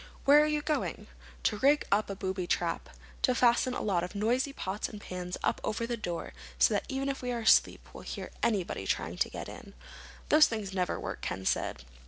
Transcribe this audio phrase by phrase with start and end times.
[0.25, 1.05] "Where are you going?"
[1.43, 2.89] "To rig up a booby trap.
[3.21, 6.85] To fasten a lot of noisy pots and pans up over the door, so that
[6.89, 9.75] even if we are asleep we'll hear anybody trying to get in."
[10.29, 11.85] "Those things never work," Ken said.